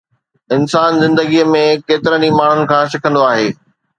[0.55, 3.47] انسان زندگيءَ ۾ ڪيترن ئي ماڻهن کان سکندو آهي